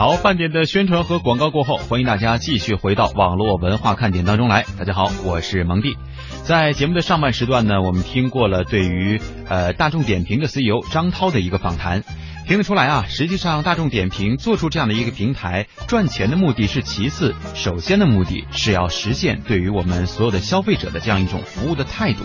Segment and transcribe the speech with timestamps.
[0.00, 4.64] 好，半点的宣传和广告过后，欢迎大家继续回到网络文化看点当中来。
[4.78, 5.94] 大家好，我是蒙蒂。
[6.42, 12.02] 在节目的上半时段呢，我们听过了对于呃大众点评的 CEO 张涛的一个访谈，
[12.48, 22.20] 听得出来啊，实际上大众点评做出这样的一个平台，赚钱的目的是其次，首先的目的是要实现对于我们所有的消费者的这样一种服务的态度。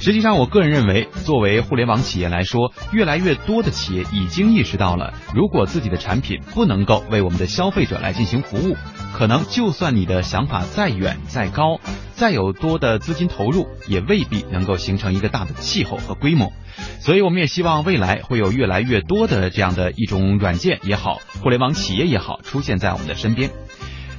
[0.00, 8.76] 实际上，我个人认为，作为互联网企业来说，越来越多的企业已经意识到了，如果自己的产品不能够为我们的消费者来进行服务，
[9.14, 11.78] 可能就算你的想法再远、再高、
[12.14, 16.52] 再有多的资金投入，也未必能够形成一个大的气候和规模。
[16.98, 23.50] 所以，我们也希望未来会有越来越多的这样的一种软件也好，互联网企业也好，出现在我们的身边。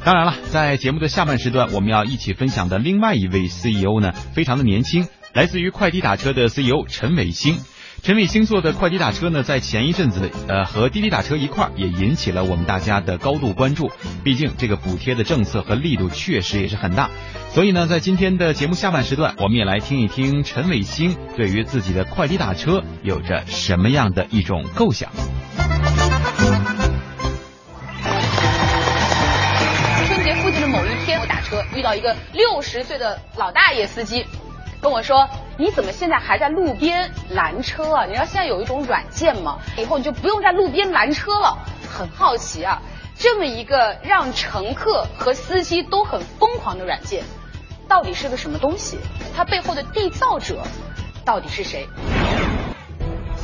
[0.06, 5.08] 当然了，在节目的下半时段，我们要一起分享的另外一位 CEO 呢，非常的年轻。
[5.34, 7.58] 来自于快滴打车的 CEO 陈伟星，
[8.04, 13.90] 陈伟星做的快滴打车呢，在前一阵子呃和滴滴打车一块儿，也引起了我们大家的高度关注。
[14.24, 17.10] 毕竟这个补贴的政策和力度确实也是很大，
[17.50, 25.10] 所以呢，在今天的节目下半时段，我们也来听一听陈伟星对于自己的快滴打车有着什么样的一种构想。
[30.06, 34.28] 春节附近的某一天，我打车遇到一个六十岁的老大爷司机。
[34.84, 38.06] 跟我说，你怎么现在还在路边拦车啊？
[38.06, 39.58] 你知道现在有一种软件吗？
[39.78, 41.58] 以后你就不用在路边拦车了。
[41.90, 42.82] 很好奇啊，
[43.18, 47.24] 这么一个让乘客和司机都很疯狂的软件，
[47.88, 49.00] 到底是个什么东西？
[49.34, 50.62] 它背后的缔造者
[51.24, 51.88] 到底是谁？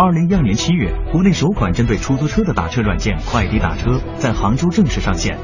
[0.01, 5.37] 二零一二年七月，国内首款针对出租车的打车软件“快滴打车”在杭州正式上线。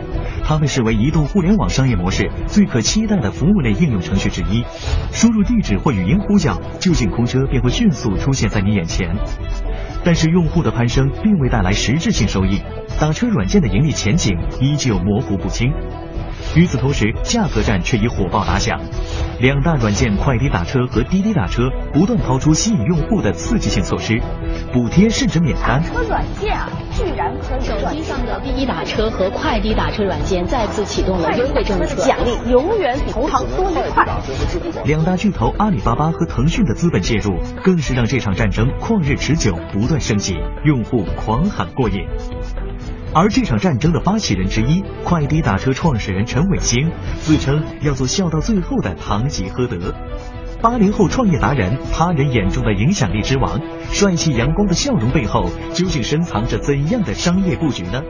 [0.46, 4.64] 它被视为移动互联网商业模式最可期待的服务类应用程序之一。
[5.12, 9.14] 输入地址或语音呼叫，就近空车便会迅速出现在你眼前。
[10.06, 12.62] 但是用户的攀升并未带来实质性收益，
[12.98, 15.74] 打车软件的盈利前景依旧模糊不清。
[16.56, 18.80] 与此同时，价格战却已火爆打响。
[19.40, 24.22] 两大软件快滴打车和滴滴打车不断抛出吸引用户的刺激性措施，
[24.72, 25.84] 补贴甚至免单。
[25.84, 34.06] 车软件啊，居然可以手机上的滴滴打车和快滴打车软件再次启动了优惠政策，奖励永远比同行多一块。
[34.86, 42.08] 两大巨头阿里巴巴和腾讯的资本介入，更是让这场战争旷日持久，不断升级，用户狂喊过瘾。
[43.16, 49.96] 而这场战争的发起人之一，快滴打车创始人陈伟星，自称要做笑到最后的堂吉诃德。
[50.62, 53.62] 八零后创业达人，他人眼中的影响力之王，
[53.94, 58.04] 帅气阳光的笑容背后，究竟深藏着怎样的商业布局呢？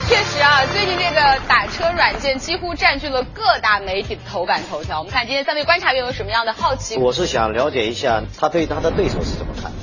[0.00, 4.98] 确实啊，最近这个打车软件几乎占据了各大媒体的头版头条。
[4.98, 6.98] 我们看今天三位观察员有什么样的好奇？
[6.98, 9.78] 我是想了解一下他对他的对手是怎么看的。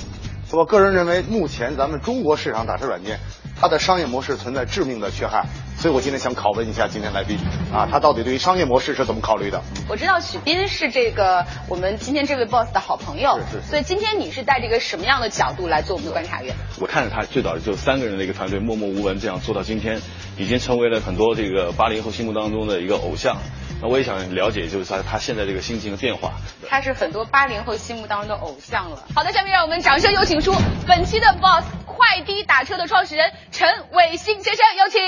[0.51, 3.19] 我个人认为，目前咱们中国市场打车软件。
[3.61, 5.45] 它的商业模式存在致命的缺憾，
[5.77, 7.37] 所以我今天想拷问一下今天来宾
[7.73, 9.61] 啊，他到底对于商业模式是怎么考虑的？
[9.89, 13.67] 我知道许斌是这个我们今天这位 boss 的好朋友，是是。
[13.69, 16.55] 所以今天你是带着一个什么样的角度来做我们的观察员？
[16.79, 19.99] 我看着他最早就三个人的一个团队默默无闻这样做到今天，
[20.37, 23.35] 已经成为了很多这个八零后心目当中的一个偶像。
[23.81, 26.33] 那我也想了解，就是他他现在这个心情的变化。
[26.67, 29.03] 他是很多八零后心目当中的偶像了。
[29.15, 30.53] 好的，下面让我们掌声有请出
[30.85, 34.99] 本期的 boss 快滴打车的创始人陈伟星先生，有请。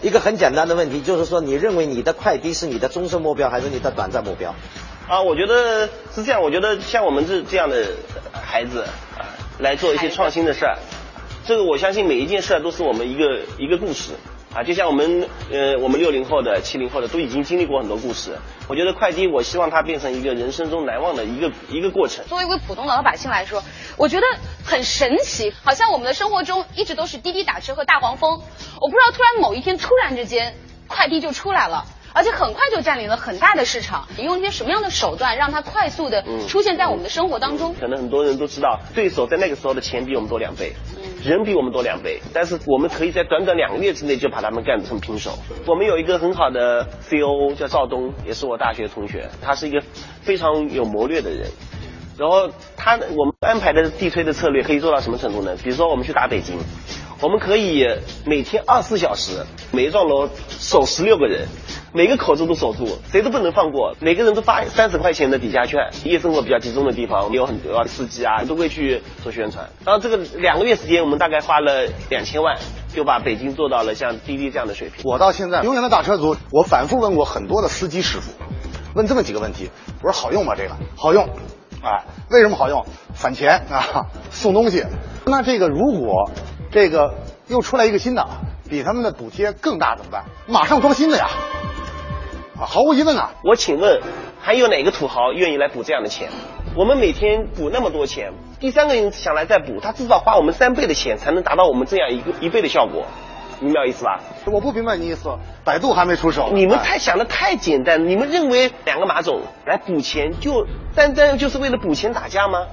[0.00, 4.54] 一个很简单的问题，就是说，你认为你的快滴是你的终身目标，还是你的短暂目标？
[5.06, 6.40] 啊，我觉得是这样。
[6.40, 7.84] 我觉得像我们这这样的
[8.32, 8.84] 孩子
[9.18, 9.28] 啊，
[9.58, 10.78] 来做一些创新的事儿，
[11.46, 14.12] 这个我相信每一件事儿都是我们一个一个故事。
[14.58, 18.36] 啊，就像我们呃，我们六零后的、七零后的都已经经历过很多故事。
[18.66, 22.24] 我觉得快递，我希望它变成一个人生中难忘的一个一个过程。
[22.26, 23.62] 作为一位普通的老百姓来说，
[23.96, 24.26] 我觉得
[24.64, 28.32] 很神奇，好像我们的生活中一直都是滴滴打车和大黄蜂。
[28.32, 30.56] 我不知道突然某一天突然之间，
[30.88, 34.08] 快递就出来了，而且很快就占领了很大的市场。
[34.16, 37.76] 你用一些什么样的手段让它快速的出现在我们的生活当中？
[37.78, 40.72] 可能很多人都知道，对手在那个时候的钱比我们多两倍。
[41.24, 45.38] 人比我们多两倍，但是我们可以在短短两个月之内就把他们干成平手。
[45.66, 49.82] 我们有一个很好的 COO 叫赵东，也是我大学同学，他是一个
[50.20, 51.48] 非常有谋略的人。
[52.16, 55.56] 然后他我们安排的地推的策略可以做到什么程度呢？
[55.62, 56.56] 比如说我们去打北京，
[57.20, 57.86] 我们可以
[58.24, 61.46] 每天二十四小时，每一幢楼守十六个人。
[61.92, 63.94] 每个口子都守住，谁都不能放过。
[63.98, 65.88] 每个人都发三十块钱的抵价券。
[66.04, 69.66] 夜生活比较集中的地方，我们有很多司机啊，都会去做宣传。
[69.86, 72.58] 然后这个两个月时间，我们大概花了两千万，
[72.94, 75.02] 就把北京做到了像滴滴这样的水平。
[75.04, 78.32] 我到现在永远的打车族，我反复问过很多的司机师傅，
[78.94, 79.70] 问这么几个问题。
[80.02, 80.54] 我说好用吗？
[80.54, 81.26] 这个好用，
[81.82, 82.84] 哎，为什么好用？
[83.14, 84.84] 返钱啊，送东西。
[85.24, 86.30] 那这个如果
[86.70, 87.14] 这个
[87.46, 88.26] 又出来一个新的？
[88.70, 90.26] 比他们的补贴更大怎么办？
[90.46, 91.26] 马上装新的呀！
[92.60, 93.30] 啊，毫无疑问啊！
[93.44, 94.00] 我请问，
[94.40, 96.28] 还有哪个土豪愿意来补这样的钱？
[96.74, 103.06] 我们每天补那么多钱，第三个人想来再补，他至少花我们三倍的钱才能达到我们这样一个一倍的效果，
[103.60, 104.20] 明白我意思吧？
[104.46, 105.30] 我不明白你意思，
[105.62, 106.50] 百度还没出手。
[106.52, 110.66] 你们太想的太简单，你们认为两个马总来补钱就
[110.96, 112.66] 单单就是为了补钱打架吗？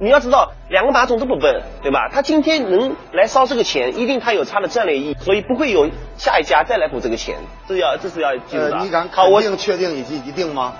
[0.00, 2.08] 你要知道，两个马总这么笨，对吧？
[2.10, 7.36] 他今天能来烧这个钱，一定他有他的战略意义，所以不会有下一家再来补这个钱，
[7.68, 8.78] 这要这是要记住的。
[8.78, 10.72] 呃，你敢肯定确定以及一定吗？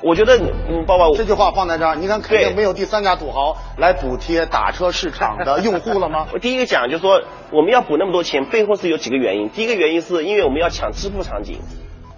[0.00, 6.28] 我觉得，嗯，包括这句话放在这儿，你敢肯对定没有第三家土豪来补贴打车市场的用户了吗？
[6.34, 7.20] 我第一个讲就是说，
[7.50, 9.48] 我们要补那么多钱，背后是有几个原因。
[9.50, 11.58] 第一个原因是因为我们要抢支付场景，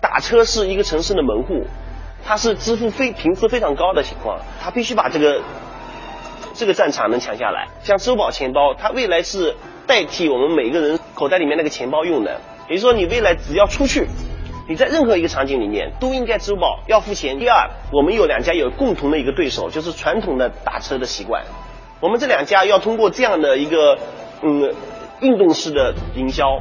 [0.02, 1.66] 打车是一个城市的门户，
[2.26, 5.42] 它是支付非频次非常高的情况，它必须把这个
[6.54, 7.68] 这个战场能抢下来。
[7.82, 9.54] 像支付宝钱包，它未来是
[9.86, 14.06] 代替我们每个人口袋里面那个钱包用的，也就是说你未来只要出去。
[14.66, 17.38] 你在任何一个场景里面都应该支付宝要付钱。
[17.38, 21.44] 第二，我们有两家有共同的一个对手，就是传统的打车的习惯。
[22.00, 23.98] 我们这两家要通过这样的一个
[24.42, 24.74] 嗯
[25.20, 26.60] 运动式的营销，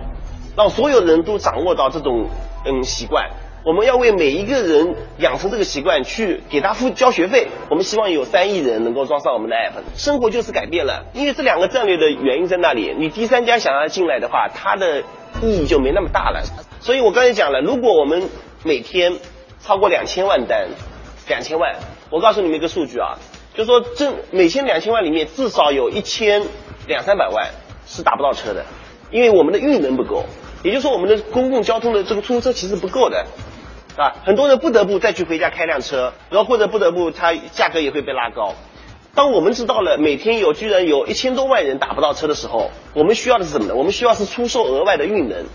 [0.57, 2.27] 让所有人都掌握到这种
[2.65, 3.29] 嗯习惯。
[3.65, 7.47] 我们要为每一个人养成这个习惯，去给他付交学费。
[7.69, 11.05] 我们希望有三亿人能够装上我们的 app，生活就是改变了。
[11.13, 15.01] 因为这两个战略的原因在那里，你第三家想要进来的话，它的
[15.41, 16.43] 意义就没那么大了。
[16.81, 18.27] 所以我刚才讲了，如果我们
[18.63, 19.13] 每天
[19.61, 20.67] 超过两千万单，
[21.29, 21.77] 两千万，
[22.09, 23.17] 我告诉你们一个数据啊，
[23.55, 26.43] 就说这每千两千万里面至少有一千
[26.85, 27.47] 两三百万
[27.87, 28.65] 是打不到车的，
[29.09, 30.25] 因为我们的运能不够，
[30.63, 33.25] 也就是说我们的公共交通的这个出租车其实不够的。
[33.95, 38.55] 啊，很多人不得不再去回家开辆车，然后或者不得不，它价格也会被拉高。
[39.13, 43.75] 当我们知道了每天有居然有一千多万人打不到车的时候，我们需要的是什么呢？
[43.75, 45.45] 我们需要是出售额外的运能，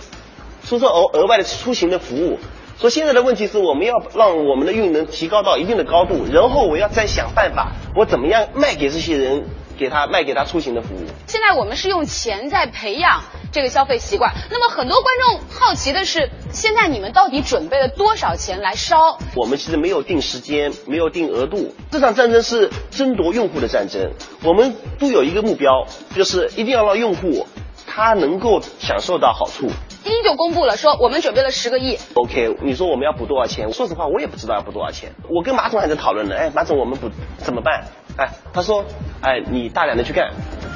[0.64, 2.38] 出售额额外的出行的服务。
[2.76, 9.46] 所以现在的问题是我们要让我们的运能提高到一定的高度，然后我要再想办法，我怎么样卖给这些人，
[9.79, 11.07] 给他卖给他出行的服务。
[11.27, 13.23] 现在我们是用钱在培养
[13.53, 14.35] 这个消费习惯。
[14.51, 19.19] 那么很多观众好奇的是，现在你们到底准备了多少钱来烧？
[19.37, 21.75] 我们其实没有定时间，没有定额度。
[21.91, 27.47] 这场战争是争夺用户的战争，我们都有一个目标，就是一定要让用户
[27.87, 29.71] 他能够享受到好处。
[30.05, 33.71] 第一就公布了说我们准备了十个亿，OK，你说我们要补多少钱？
[33.73, 35.13] 说实话，我也不知道要补多少钱。
[35.29, 36.35] 我跟马总还在讨论呢。
[36.37, 37.85] 哎，马总，我们补怎么办？
[38.19, 38.85] 哎，他说，
[39.23, 40.31] 哎，你大胆的去干，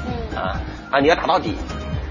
[0.07, 0.61] 嗯，啊
[0.93, 1.57] 啊，你要打到底，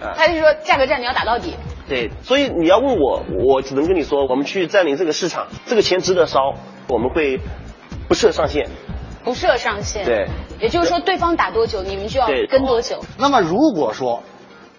[0.01, 1.55] 啊，他就说价格战你要打到底。
[1.87, 6.53] 对，所以你要问我，我只能跟你说，我们去占领这个市场，这个钱值得烧，
[6.87, 7.39] 我们会
[8.07, 8.69] 不设上限。
[9.23, 10.27] 不设上限，对，
[10.59, 13.03] 也就是说对方打多久，你们就要跟多久。
[13.17, 14.23] 那么如果说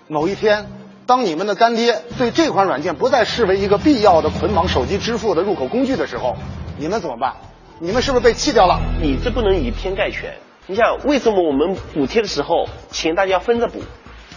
[0.09, 0.67] 某一天，
[1.07, 6.35] 当你们的干爹对这款软件不再视为一个必要的捆绑手机支付的入口工具的时候，
[6.77, 7.37] 你们怎么办？
[7.85, 8.81] 你们是不是被弃掉了？
[9.01, 10.33] 你这不能以偏概全。
[10.69, 13.83] 你想，为什么我们补贴的时候钱大家分着补？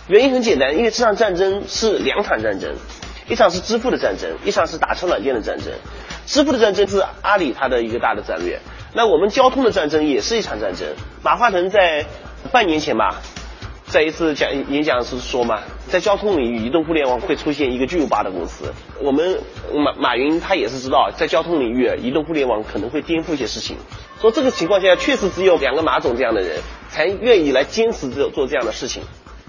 [0.07, 2.73] 原因很简单，因为这场战争是两场战争，
[3.29, 5.67] 一场是支付的战争，一场是打车软件的战争。
[6.25, 8.59] 支付的战争是阿里它的一个大的战略，
[8.95, 10.87] 那我们交通的战争也是一场战争。
[11.21, 12.03] 马化腾在
[12.51, 13.21] 半年前吧，
[13.87, 18.73] 在一次讲演讲是说嘛，在交通领域，移动互联网会出现一个巨无霸的公司。
[18.99, 19.39] 我们
[19.73, 23.77] 马马云他也是知道，在交通领域，移动互联网可能会颠覆一些事情。
[24.19, 29.03] 说这个情况下，确实只有两个马总这样的人才愿意来坚持做做这样的事情。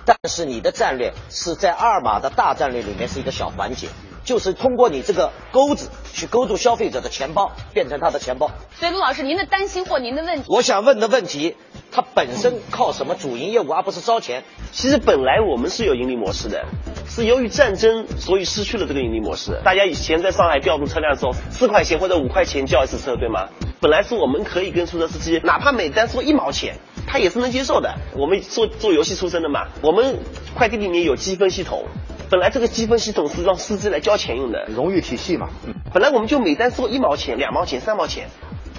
[0.05, 3.89] 但是你的战略是在二马的大战略里面是一个小环节，
[4.27, 8.51] 就是通过你这个钩子去勾住消费者的钱包，变成他的钱包。
[8.79, 11.57] 所以陆老师，您的担心或您的问题，我想问的问题，
[11.93, 14.43] 它本身靠什么主营业务，而不是烧钱？
[14.73, 16.65] 其实本来我们是有盈利模式的，
[17.09, 19.61] 是由于战争，所以失去了这个盈利模式。
[19.65, 23.49] 大家以前在上海调度车辆的时候，四块钱或者五块钱叫一次车，对吗？
[23.81, 26.75] 本来是我们可以跟出租车司机，哪怕每单收一毛钱，
[27.07, 27.95] 他也是能接受的。
[28.17, 30.19] 我们做做游戏出身的嘛，我们
[30.57, 31.85] 快递里面有积分系统，
[32.29, 35.49] 本来这个积分系统是让司机来交钱用的，荣誉体系嘛。
[35.93, 38.29] 本来我们就每单收一毛钱、两毛钱、三毛钱，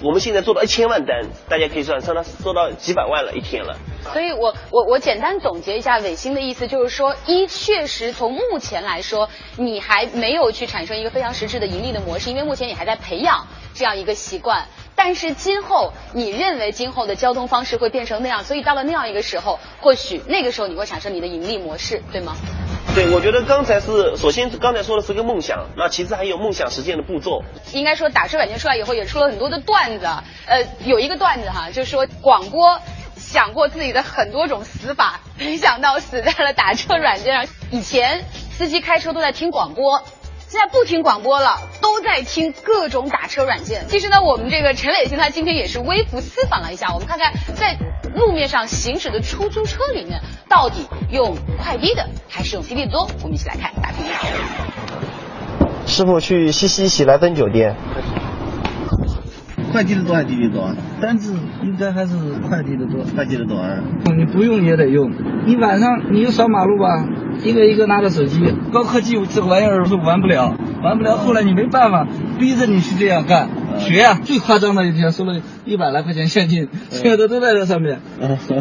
[0.02, 3.74] 我们现在做到一千万单，大家可以算，算到做到几百万了一天了。
[4.12, 14.66] 所以我我我简单总结一下伟星的意思，就是说，一确实从目前来说，你还没有去产生一个非常实质的盈利的模式，因为目前你还在培养这样一个习惯。
[14.94, 22.36] 但是今后你认为今后的交通方式会变成那样，所以到了那样一个时候，或许那个时候你会产生你的盈利模式，对吗？
[22.94, 27.44] 对，我觉得刚才是首先刚才说的是个梦想，那其次还有梦想实现的步骤。
[27.72, 30.06] 应该说打车软件出来以后，也出了很多的段子。
[30.46, 32.80] 呃，有一个段子哈，就是说广播
[33.16, 37.46] 想过自己的很多种死法，没想到死在了打车软件上。
[37.70, 38.24] 以前
[38.56, 40.02] 司机开车都在听广播。
[40.48, 43.84] 现在不听广播了，都在听各种打车软件。
[43.88, 47.76] 其实呢，我们这个陈磊星他今天也是微服私访了一下，我们看看在
[48.14, 53.08] 路面上行驶的出租车里面，到底用快滴的还是用滴滴的多？
[53.22, 54.10] 我们一起来看大屏幕。
[55.86, 57.74] 师傅去西西喜来登酒店。
[59.70, 60.74] 快递的多还是滴滴多？
[61.00, 62.16] 单子应该还是
[62.48, 63.78] 快递的多，快递的多啊。
[64.16, 65.10] 你不用也得用，
[65.46, 67.04] 你晚上你又扫马路吧，
[67.44, 68.40] 一个一个拿着手机，
[68.72, 71.16] 高科技这个玩意儿是玩不了，玩不了。
[71.16, 72.06] 后来你没办法，
[72.38, 73.48] 逼着你去这样干，
[73.78, 74.18] 学呀。
[74.22, 78.00] 最夸张的一天收了一百来块钱现金，现在都在这上面，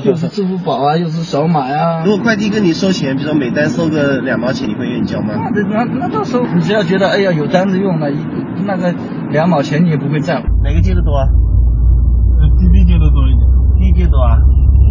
[0.06, 2.04] 又是支付宝啊， 又是扫码呀。
[2.06, 5.34] 如果快递跟你收钱，比如说每单收个两毛钱，你会愿意交吗？
[5.54, 8.10] 那那那到时候你只要觉得哎呀有单子用了，
[8.66, 8.94] 那个
[9.32, 10.48] 两毛钱你也不会在乎。
[10.64, 11.12] 哪个接的多？
[11.18, 13.44] 呃滴滴接的多一点，
[13.78, 14.38] 滴滴多啊。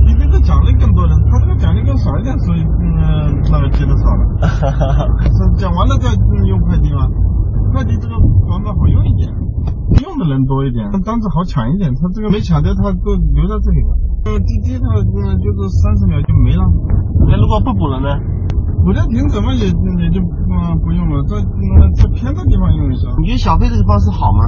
[0.07, 4.23] 滴滴的奖励更多了，他这个奖励更少一点，所以嗯，那个接的少了。
[5.27, 6.11] 是讲完了再
[6.47, 7.07] 用快递吗？
[7.73, 8.15] 快递这个
[8.47, 9.29] 广告好用一点，
[10.03, 11.91] 用的人多一点，单子好抢一点。
[11.95, 13.91] 他这个没抢掉，他都留在这里了。
[14.27, 16.63] 呃，滴滴它嗯就是三十秒就没了。
[17.31, 18.11] 那如果不补了呢？
[18.87, 21.35] 补了停怎么也也就嗯不用了，在
[21.99, 23.11] 在偏的地方用一下。
[23.19, 24.47] 你觉得小费这个方式好吗？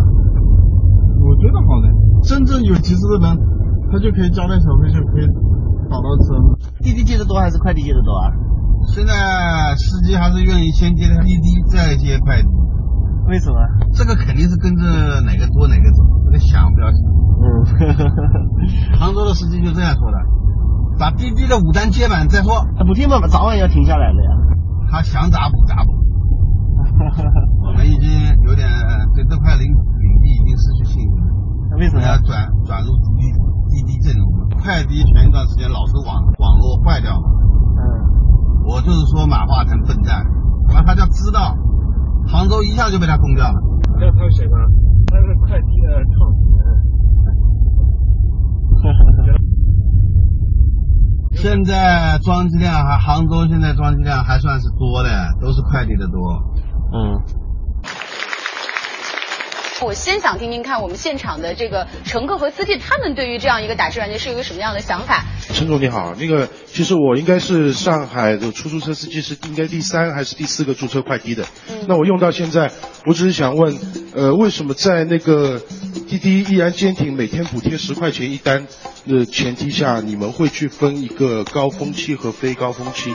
[1.26, 1.90] 我觉得好的，
[2.22, 3.34] 真正有急事的人，
[3.90, 5.26] 他就可以交点小费就可以
[5.90, 6.38] 打到车。
[6.78, 8.30] 滴滴接的多还是快递接的多啊？
[8.94, 12.46] 现在司机还是愿意先接滴滴再接快递。
[13.26, 13.58] 为什么？
[13.90, 17.02] 这个肯定是跟着哪个多哪个走，这个想不要想。
[17.42, 17.42] 嗯，
[19.02, 20.18] 杭州的司机就这样说的，
[20.98, 22.64] 把滴滴的五单接满再说。
[22.86, 24.30] 补贴嘛，早晚要停下来的呀。
[24.90, 25.92] 他想咋补咋补。
[27.62, 28.08] 我们已经
[28.42, 28.66] 有点
[29.14, 31.76] 对这块领领地已经失去信心了。
[31.78, 33.30] 为什么要转转入滴滴
[33.70, 34.48] 滴滴阵容了？
[34.58, 37.28] 快滴前一段时间老是网网络坏掉嘛。
[37.78, 37.82] 嗯。
[38.66, 40.24] 我就是说马化腾笨蛋，
[40.72, 41.54] 那他就知道
[42.26, 43.60] 杭州一下就被他攻掉了。
[44.00, 44.56] 那他是谁呢？
[45.06, 46.38] 他是快递的创始
[49.28, 49.38] 人。
[51.40, 55.08] 现在装机量还杭州现在装机量还算是多的，
[55.40, 56.42] 都是快递的多。
[56.92, 57.22] 嗯。
[59.80, 65.22] 我先想听听看，我们现场的这个乘客和司机，他们对于这样一个打车软件是一个什么样的想法？
[65.54, 71.44] 陈总你好，那个其实我应该是上海的出租车司机，是应该第三还是第四个注册快递的。
[71.70, 71.84] 嗯。
[71.86, 72.72] 那我用到现在，
[73.06, 73.78] 我只是想问，
[74.16, 75.62] 呃，为什么在那个
[76.08, 78.66] 滴滴依然坚挺每天补贴十块钱一单
[79.06, 83.12] 的前提下，你们会去分一个高峰期和非高峰期，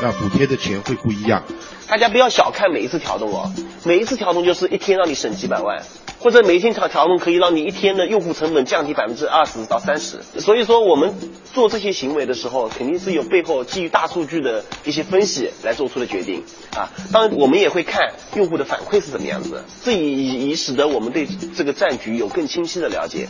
[0.00, 1.42] 那补贴的钱会不一样？
[1.88, 3.52] 大家不要小看每一次调动哦，
[3.84, 5.82] 每一次调动就是一天让你省几百万，
[6.26, 10.18] 或者每天调调动可以让你一天的用户成本降低百分之二十到三十。
[10.40, 11.14] 所以说我们
[11.54, 16.42] 做这些行为的时候，肯定是有背后基于大数据的一些分析来做出的决定
[16.74, 16.90] 啊。
[17.12, 23.28] 当然我们也会看用户的反馈是怎么样子，这以以使得我们对这个战局有更清晰的了解。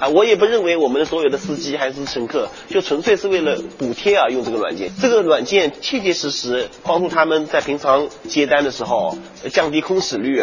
[0.00, 4.90] 啊，我也不认为我们的所有的司机还是乘客就纯粹是为了补贴而用这个软件。
[5.00, 9.16] 这个软件切切实实帮助他们在平常接单的时候
[9.52, 10.42] 降低空驶率，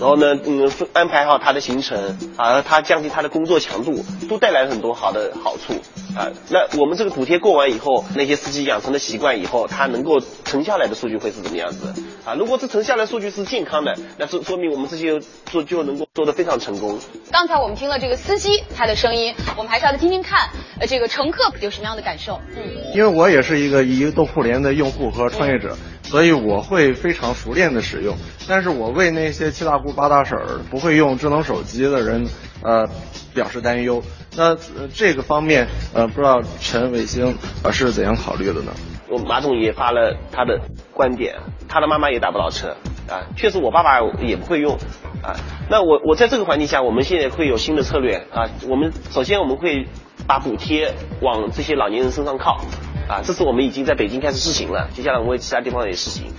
[0.00, 5.74] 然后呢，嗯，安排好他的行程啊，他降低他的工作强度，都带来很多好的好处。
[6.16, 6.30] 啊。
[6.50, 12.34] 那我们这个补贴过完以后，那些司机养成了习惯以后，他能够乘下来的数据会是怎么样子啊？
[12.34, 16.98] 如果这乘下来数据是健康的，那说说明我们这些做就能够做得非常成功。
[17.30, 20.50] 刚才我们听了这个司机他的声音，我们还是要来听听看，
[20.80, 22.40] 呃，这个乘客有什么样的感受？
[22.56, 22.62] 嗯，
[22.94, 28.16] 因为我也是一个移动互联的用户和创业者，所以我会非常熟练的使用。
[28.48, 32.28] 但是我为那些七大姑八大婶儿不会用智能手机的人，
[32.62, 32.88] 呃，
[33.34, 34.02] 表示担忧。
[34.36, 34.56] 那、
[34.94, 38.72] 这个方面，呃，不知道陈伟星啊是怎样考虑的呢？
[39.08, 40.58] 我马总也发了他的
[40.92, 41.34] 观点，
[41.68, 42.74] 他的妈妈也打不到车
[43.10, 44.74] 啊，确实我爸爸也不会用
[45.22, 45.36] 啊。
[45.68, 48.48] 那我我在这个环境下，我们现在会有新的策略啊。
[48.68, 49.86] 我们首先我们会
[50.26, 52.64] 把补贴往这些老年人身上靠
[53.08, 56.32] 啊，这是我们已经在北京开始试行了，接下来我们会其他地方也试行。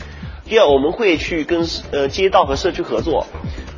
[0.46, 3.28] 第二，我们会去跟呃街道和社区合作，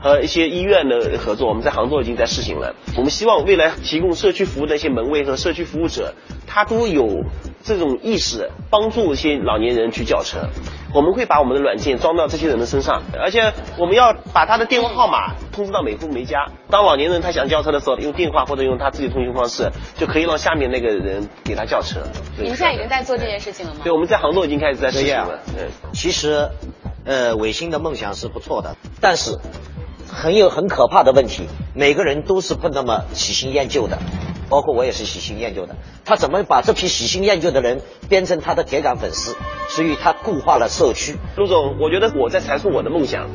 [0.01, 2.75] 和一些医院的合作，我们在杭州已经在试行了。
[2.95, 6.13] 我们希望未来提供社区服务的一些门卫和社区服务者，
[6.47, 7.23] 他都有
[7.63, 10.47] 这种意识，帮助一些老年人去叫车。
[10.93, 16.45] 我们会把我们的软件装到这些人的身上，而且我们要把他的电话号码通知到每户每家。
[16.69, 21.99] 当老年人他想叫车的时候，用电话或者用他自己的通讯方式，就可以让下面那个人给他叫车。
[22.37, 23.81] 你们现在已经在做这件事情了吗？
[23.83, 25.41] 对，我们在杭州已经开始在实行了。
[25.53, 26.47] 对，其实，
[27.03, 29.37] 呃，伟星的梦想是不错的，但是
[30.15, 31.43] 很有很可怕的问题，
[31.73, 33.99] 每个人都是不那么喜新厌旧的。
[34.47, 35.75] 包括我也是喜新厌旧的。
[36.05, 39.35] 他怎么把这批喜新厌旧的人变成他的铁杆粉丝？
[39.67, 41.17] 所以他固化了社区。
[41.35, 43.27] 陆总，我觉得我在阐述我的梦想。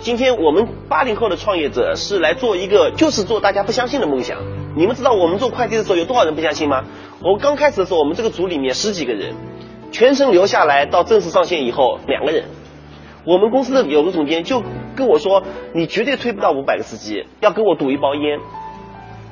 [0.00, 4.38] 今天我们八零后的创业者是来做一个，就是做大家不相信的梦想。
[4.76, 6.84] 你们知道我们做快递的时候有多少人不相信吗？
[7.20, 9.34] 我刚开始的时候，我们这个组里面十几个人，
[9.90, 12.44] 全程留下来到正式上线以后两个人。
[13.28, 14.62] 我们公司的有个总监就
[14.96, 15.42] 跟我说
[15.76, 18.38] ：“你绝对推不到五百个司机，要跟我赌一包烟。”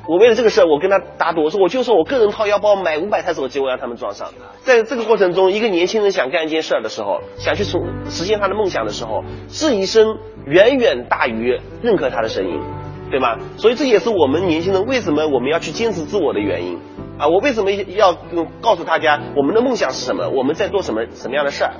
[0.07, 4.29] 我为了这个事儿，我跟他打赌，我说我就说我个人掏腰包买五百台手机，我让他们装上。
[4.59, 10.05] 在这个过程中，一个年轻人想干一件事儿的时候，想去从实现他的梦想的时候，质疑声
[10.45, 12.61] 远远大于认可他的声音，
[13.09, 13.39] 对吗？
[13.57, 16.77] 所以这也是我们年轻人为什么我们要去坚持自我的原因
[17.17, 17.27] 啊！
[17.29, 18.13] 我为什么要
[18.61, 20.29] 告诉大家我们的梦想是什么？
[20.29, 21.73] 我们在做什么什么样的事儿？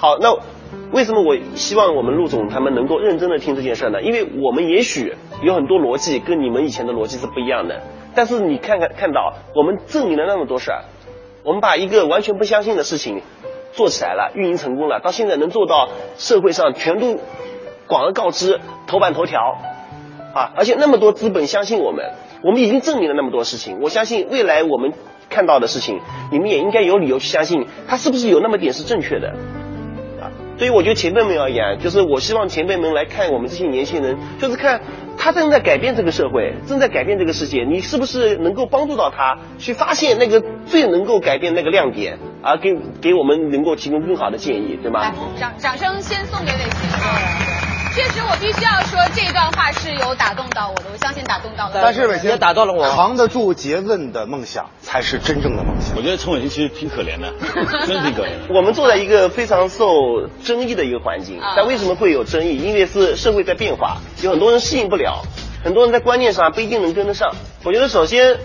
[0.00, 0.34] 好，那。
[0.92, 4.02] 为什么我希望我们陆总他们能够认真的听这件事呢？
[4.02, 7.82] 因为我们也许有很多逻辑跟你们以前的逻辑是不一样的，
[8.14, 10.84] 但是你看看看到我们证明了那么多事儿，
[11.44, 13.20] 我们把一个完全不相信的事情
[13.72, 17.18] 做起来了，运营成功了，到现在能做到社会上全都
[17.88, 19.58] 广而告之，头版头条
[20.34, 22.12] 啊，而且那么多资本相信我们，
[22.44, 24.92] 我们已经证明了那么多事情，我相信未来我们
[25.28, 29.34] 看到的事情，你们也应该有理由去相信，它是不是有那么点是正确的。
[30.60, 34.82] 所以我觉得前辈们而言，就是我希望前辈们来看我们这些年轻人，就是看
[35.16, 45.00] 他正在改变这个社会，正在改变这个世界，你是不是能够帮助到他去发现那个最能够改变那个亮点，而给给我们能够提供更好的建议，对吗？
[45.00, 47.59] 来，掌掌声先送给伟星。
[47.94, 51.72] 确实，我必须要说这段话是有打动到我的，我相信打动到了。
[51.74, 55.96] 但是伟星也打到了我，扛得住诘问的梦想才是真正的梦想。
[55.96, 57.32] 我觉得陈伟星其实挺可怜的，
[57.86, 58.30] 真挺可怜。
[58.54, 59.88] 我们坐在一个非常受
[60.44, 62.58] 争议的一个环境，但为什么会有争议？
[62.58, 65.22] 因为是社会在变化，有很多人适应不了，
[65.64, 67.34] 很多人在观念上不一定能跟得上。
[67.64, 68.38] 我觉得首先。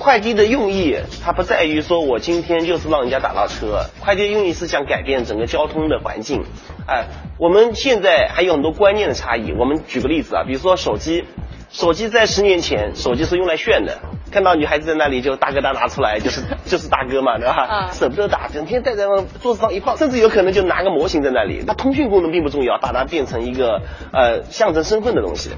[0.00, 6.42] 快递的用意，它不在于说我今天就是让人家打到车，快递的用意是想改变整个交通的环境。
[6.88, 7.04] 哎，
[7.38, 9.52] 我们现在还有很多观念的差异。
[9.52, 11.26] 我们举个例子啊，比如说手机，
[11.70, 13.96] 手机在十年前，手机是用来炫的，
[14.32, 17.90] 看到女孩子在那里就大哥大拿出来，就是 就是大哥嘛，对吧？
[17.92, 19.04] 舍不得打，整天带在
[19.40, 21.62] 桌子上一放，甚至有可能就拿个模型在那里。
[21.64, 25.50] 它通讯功能并不重要，把它变成一个呃象征身份的东西。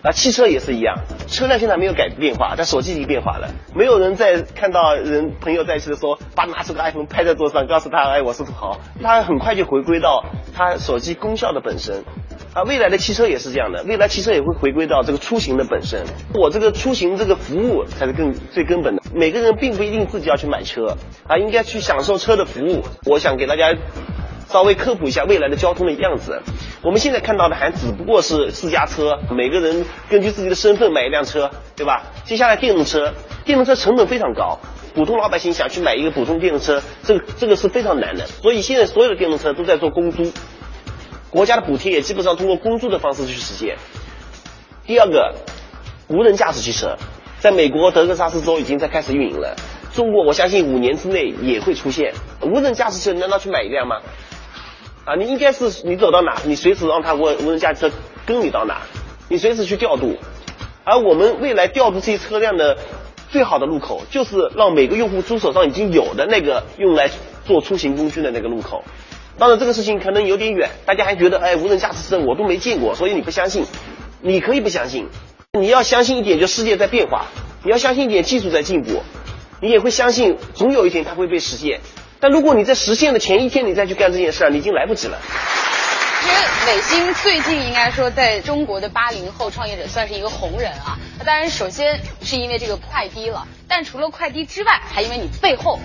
[0.00, 3.48] 啊，汽车也是一样，车辆现在没有改变化，但手机已经变化了。
[3.74, 8.78] 没有人在看到人朋友在一起的时候，把拿出个 iPhone 拍在桌上，告诉他，哎，我是土豪。
[9.02, 12.04] 他很快就回归到他手机功效的本身。
[12.54, 16.04] 啊，未来的汽车也是这样的，未来汽车也会回归到这个出行的本身。
[16.34, 19.02] 我这个出行这个服务才是更最根本的。
[19.14, 22.82] 每个人并不一定自己要去买车，啊，应该去享受车的服务。
[23.04, 23.76] 我想给大家。
[24.50, 26.40] 稍微科普一下未来的交通的样子。
[26.82, 32.04] 我们现在看到的还只不过是私家车，每个人根据自己的身份买一辆车，对吧？
[32.24, 33.12] 接下来电动车，
[33.44, 34.58] 电动车成本非常高，
[34.94, 38.24] 普通老百姓想去买一个普通电动车，这个这个是非常难的。
[38.26, 40.32] 所以现在所有的电动车都在做公租，
[41.30, 43.76] 国家的补贴也基本上通过公租的方式去实现。
[44.86, 45.34] 第二个，
[46.08, 46.96] 无人驾驶汽车，
[47.38, 49.54] 在美国德克萨斯州已经在开始运营了，
[49.92, 54.00] 中国我相信五年之内也会出现无人驾驶车，难道去买一辆吗？
[55.04, 57.90] 啊，你应该是你走到哪，你随时让它无无人驾驶车
[58.24, 58.80] 跟你到哪，
[59.28, 60.16] 你随时去调度。
[60.84, 62.78] 而我们未来调度这些车辆的
[63.30, 67.10] 最好的路口，就是让每个用户租手上已经有的那个用来
[67.44, 68.82] 做出行工具的那个路口。
[69.38, 73.64] 当然这个事情可能有点远，大家还觉得哎无人驾驶车我都没见过，所以你不相信。
[74.20, 75.08] 你可以不相信，
[75.52, 77.26] 你要相信一点，就世界在变化；
[77.62, 79.04] 你要相信一点，技术在进步。
[79.62, 81.78] 你也会相信，总有一天它会被实现。
[82.18, 85.16] 但如果你在实现的前一天你再去干这件事儿，你已经来不及了。
[86.20, 90.98] 其实美星最近应该说在中国的八零后创业者算是一个红人啊。
[91.24, 95.78] 当然，首先是因为这个快滴了，但除了快滴之外，还因为你背后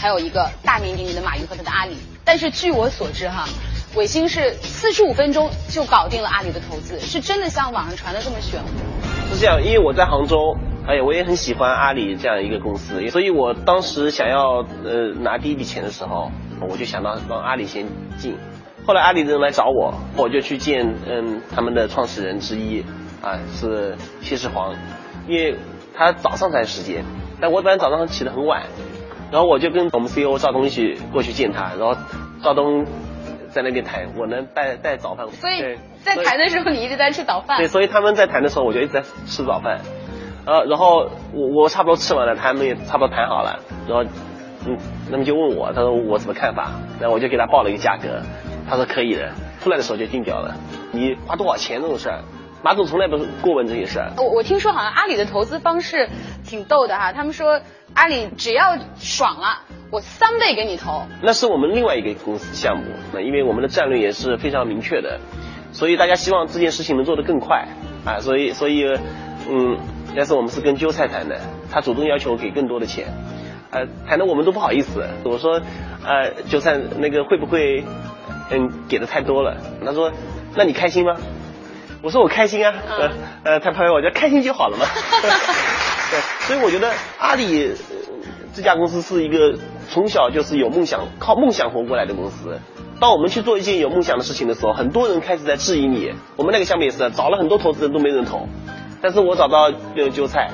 [0.00, 1.96] 还有一个大名鼎鼎的马云和他的阿里。
[2.26, 3.46] 但是据我所知哈，
[3.94, 9.32] 伟星是四十五分钟就搞定了阿里的投资，是真的像网上传的这么玄乎？
[9.32, 10.56] 是这样，因为我在杭州。
[10.88, 17.86] 哎，我也很喜欢阿里这样一个公司，所以我当时想要呃拿第一笔钱的时候，我就想到让阿里先
[18.18, 18.36] 进。
[18.86, 22.84] 后来阿里的人来找我，我就去见嗯他们的创始人之一
[23.20, 24.76] 啊是谢世煌，
[25.26, 25.56] 因为
[25.92, 27.04] 他早上才有时间，
[27.40, 28.62] 但我本来早上起得很晚，
[29.30, 31.96] 然后我就跟我们 CEO 赵东一起过去见他，然后
[32.42, 32.84] 赵东
[33.50, 35.26] 在那边谈，我能带带早饭。
[35.32, 37.58] 所以在谈的时候你一直在吃早饭。
[37.58, 39.80] 对，所以他们在谈的时候我就一直在吃早饭。
[40.46, 43.58] 呃，然后我我差不多吃完了，他们也差不多谈好了，
[43.88, 44.04] 然后，
[44.64, 44.78] 嗯，
[45.10, 48.22] 那么就问我，他说我什么看法，然后我就给他报了一个价格，
[48.70, 50.54] 他说可以的，出来的时候就定掉了。
[50.92, 52.20] 你花多少钱这种事儿，
[52.66, 54.10] 马总从来不过问这些事儿。
[54.16, 56.08] 我我听说好像阿里的投资方式
[56.44, 57.12] 挺逗的哈。
[57.12, 57.60] 他们说
[57.94, 59.60] 阿里只要爽了，
[59.92, 61.02] 我三倍给你投。
[61.22, 65.20] 那是我们另外一个公司项目，那因为我们的战略也是非常明确的，
[65.70, 67.68] 所以大家希望这件事情能做得更快
[68.04, 68.84] 啊，所以所以
[69.48, 69.78] 嗯，
[70.16, 73.06] 但是我们是跟韭菜谈的，他主动要求给更多的钱，
[73.70, 75.60] 呃，谈的我们都不好意思，我说
[76.04, 77.84] 呃韭菜那个会不会
[78.50, 79.56] 嗯给的太多了？
[79.84, 80.10] 他说
[80.56, 81.14] 那你开心吗？
[82.06, 83.10] 我说我开心啊，呃
[83.42, 84.86] 呃，他拍拍我，就开心就好了嘛。
[86.08, 87.74] 对，所以我觉得阿里、呃
[88.54, 89.58] 这家公司是一个
[89.90, 92.60] 从小就是有梦想、靠梦想活过来的公司。
[93.00, 96.12] 当我们去做一件有梦想的事情的时候，很多人开始在质疑你。
[96.36, 98.46] 我们那个项目也是，找了很多投资人都没人投，
[99.02, 100.48] 但是我找到那个韭菜，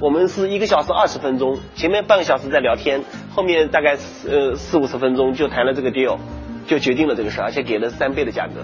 [0.00, 3.02] 我们是一个小时二十分钟，前面半个小时在聊天，
[3.34, 3.96] 后面大概
[4.30, 6.18] 呃四五十分钟就谈了这个 deal，
[6.66, 8.60] 就决定了这个事儿，而且给了三倍的价格。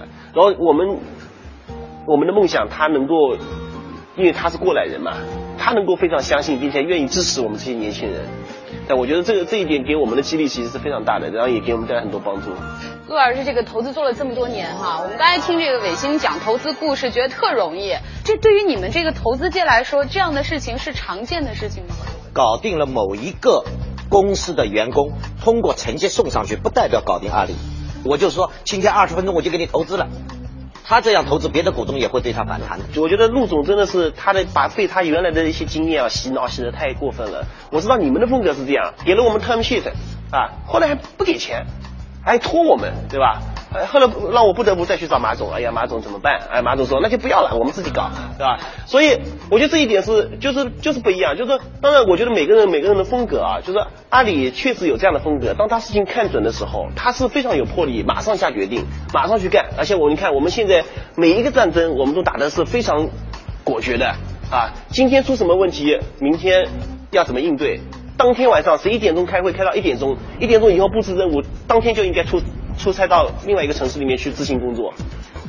[0.00, 0.98] 啊然后我们
[2.06, 3.34] 我们的梦想，他能够，
[4.16, 5.12] 因为他是过来人嘛，
[5.58, 8.26] 他能够非常相信并且愿意支持我们这些年轻人。
[8.88, 12.50] 但我觉得这个这一点给我们的激励其实是非常大的，然后也给我们带来很多帮助。
[13.08, 17.94] 陆老师这个投资做了这么多年哈，我们刚才听这个伟星讲投资故事，觉得特容易。
[18.24, 21.96] 这对于你们这个投资界来说，这样的事情是常见的事情吗？
[22.32, 23.64] 搞定了某一个
[24.08, 25.10] 公司的员工，
[25.42, 27.54] 通过成绩送上去，不代表搞定阿里。
[28.04, 30.06] 我就说，今天二十分钟我就给你投资了，
[30.88, 32.78] 他这样投资，别的股东也会对他反弹。
[32.96, 37.44] 我觉得陆总真的是他的把被他原来的一些经验啊洗脑洗的太过分了。
[37.72, 39.82] 我知道你们的风格是这样，给了我们 term sheet
[40.30, 41.66] 啊，后来还不给钱，
[42.24, 43.42] 还拖我们，对吧？
[43.84, 46.40] 后来让我不得不再去找马总，哎呀，马总怎么办？
[46.50, 48.58] 哎，马总说那就不要了，我们自己搞，对吧？
[48.86, 49.18] 所以
[49.50, 60.84] 我觉得这一点是就是就是不一样，就是当然我觉得每个人每个人的风格啊，就是阿里确实有这样的风格，当他事情看准的时候，他是非常有魄力，马上下决定，马上去干，而且我你看我们现在
[61.16, 63.08] 每一个战争我们都打的是非常
[63.64, 64.14] 果决的
[64.50, 66.68] 啊，今天出什么问题，明天
[67.10, 67.80] 要怎么应对。
[68.18, 72.40] 当天晚上十一点钟开会，开到一点钟，一点钟以后布置任务，当天就应该出
[72.78, 74.94] 出差到另外一个城市里面去执行工作。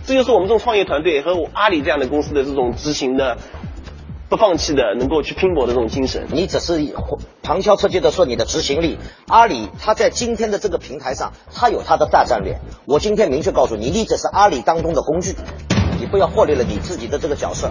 [0.06, 3.38] 这就是我们这种创业团队和阿里这样的公司的这种执行的
[4.30, 6.28] 不放弃的、能够去拼搏的这种精神。
[6.32, 6.96] 你只是
[7.44, 12.60] 旁敲侧击的说你的执行力，阿里它在今天的这个平台上，它有它的大战略。
[12.86, 15.36] 我今天明确告诉你，你只是阿里当中的工具，
[16.00, 17.70] 你不要忽略了你自己的这个角色。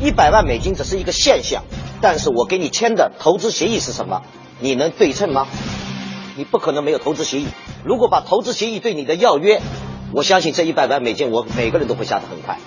[0.00, 1.64] 一百万美金只是一个现象，
[2.00, 4.22] 但是我给你签的投资协议是什么？
[4.60, 5.48] 你能对称吗？
[6.36, 7.48] 你不可能没有投资协议。
[7.88, 9.62] 如果把投资协议对你的要约，
[10.12, 12.58] 我相信这一百万美金，我每个人都会下得很快。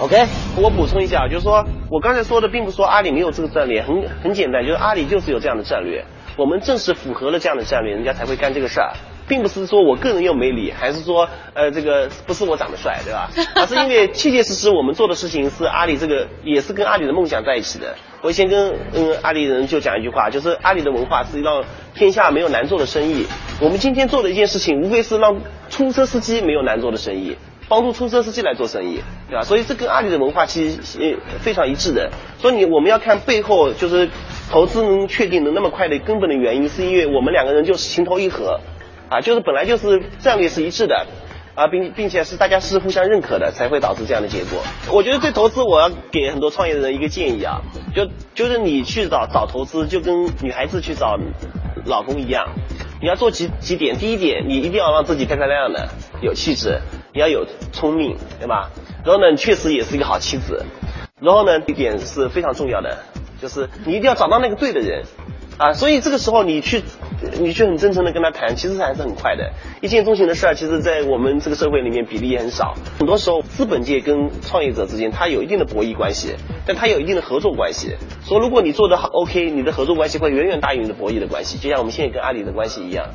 [0.00, 6.04] OK，我补充一下，就是说我刚才说的，并不是说阿里没有这个战略，很很简单，就是阿里就是有这样的战略，
[6.36, 8.94] 我们正是符合了这样的战略，人家才会干这个事儿。
[9.28, 13.30] 并不是说我个人又没理，还是说呃这个不是我长得帅，对吧？
[13.54, 17.94] 而是因为切切实实我们做的事情是阿里这个也是跟阿里的梦想在一起的。
[18.22, 21.62] 我以前跟嗯阿里人就讲一句话，就是阿里的文化是让
[21.94, 23.26] 天下没有难做的生意。
[23.60, 27.36] 我们今天做的一件事情，无非是让出租车司机没有难做的生意。
[27.70, 29.42] 帮助出租车司机来做生意，对吧？
[29.42, 32.10] 所以这跟阿里的文化其实呃非常一致的。
[32.38, 34.08] 所以你我们要看背后就是
[34.50, 38.58] 投资能确定能那么快的根本的原因，是因为我们两个人就是情投意合，
[39.08, 41.06] 啊，就是本来就是战略是一致的，
[41.54, 44.62] 啊，并并且是大家是互相认可的，才会导致这样的结果。
[44.92, 47.60] 我觉得对投资，我要给很多创业的人一个建议啊，
[47.94, 51.18] 就就是你去找找投资，就跟女孩子去找
[51.86, 52.48] 老公一样，
[53.00, 53.96] 你要做几几点。
[53.96, 55.88] 第一点，你一定要让自己漂漂亮亮的，
[56.20, 56.80] 有气质。
[57.14, 58.70] 你要有聪明，对吧？
[59.04, 60.64] 然后呢，确实也是一个好妻子。
[61.20, 62.98] 然后呢，一点是非常重要的，
[63.40, 65.04] 就是你一定要找到那个对的人
[65.58, 65.72] 啊。
[65.74, 66.82] 所以这个时候你去，
[67.38, 69.52] 你去很真诚的跟他谈，其实还是很快的。
[69.82, 72.74] 一见钟情的事儿，其实在我们这个社会里面比例也很少。
[72.98, 76.34] 很多时候，资本界跟创业者之间，他有一定的博弈关系，
[76.66, 77.96] 但他有一定的合作关系。
[78.24, 83.06] 所以如果你做的好 OK，你的合作关系会远远大于你的博弈的关系，就像我们现在跟阿里的关系一样。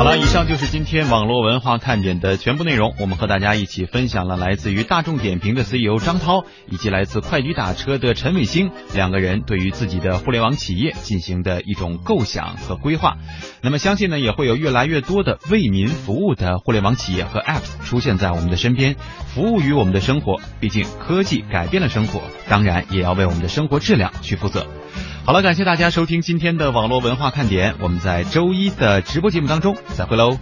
[0.00, 2.94] 好了，以上就是今天网络文化看点的全部内容。
[2.98, 13.18] 我们和大家一起分享了来自于大众点评的 CEO 张涛，以及来自快驴打车的陈伟星两个人对于自己的互联网企业进行的一种构想和规划。
[13.60, 20.40] 那么，相信呢也会有越来越多的为民服务的互联网企业和 Apps 出现在我们的身边，服务于我们的生活。
[20.60, 24.66] 毕竟科技改变了生活，当然也要为我们的生活质量去负责。
[25.30, 30.40] 好了，感谢大家收听今天的网络文化看点，我们在周一的直播节目当中再会喽。